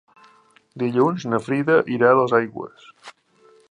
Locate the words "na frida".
1.33-1.77